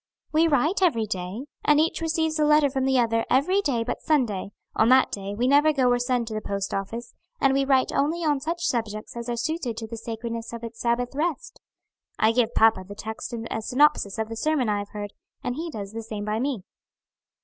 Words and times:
"We 0.31 0.47
write 0.47 0.81
every 0.81 1.05
day, 1.05 1.45
and 1.63 1.79
each 1.79 2.01
receives 2.01 2.39
a 2.39 2.43
letter 2.43 2.71
from 2.71 2.85
the 2.85 2.97
other 2.97 3.23
every 3.29 3.61
day 3.61 3.83
but 3.83 4.01
Sunday; 4.01 4.49
on 4.75 4.89
that 4.89 5.11
day 5.11 5.35
we 5.35 5.47
never 5.47 5.71
go 5.71 5.91
or 5.91 5.99
send 5.99 6.25
to 6.29 6.33
the 6.33 6.41
post 6.41 6.73
office; 6.73 7.13
and 7.39 7.53
we 7.53 7.65
write 7.65 7.91
only 7.93 8.23
on 8.25 8.39
such 8.39 8.63
subjects 8.65 9.15
as 9.15 9.29
are 9.29 9.37
suited 9.37 9.77
to 9.77 9.85
the 9.85 9.97
sacredness 9.97 10.53
of 10.53 10.63
its 10.63 10.79
Sabbath 10.79 11.13
rest. 11.13 11.61
I 12.17 12.31
give 12.31 12.55
papa 12.55 12.83
the 12.83 12.95
text 12.95 13.31
and 13.31 13.47
a 13.51 13.61
synopsis 13.61 14.17
of 14.17 14.27
the 14.27 14.35
sermon 14.35 14.69
I 14.69 14.79
have 14.79 14.89
heard, 14.89 15.13
and 15.43 15.53
he 15.53 15.69
does 15.69 15.91
the 15.91 16.01
same 16.01 16.25
by 16.25 16.39
me." 16.39 16.63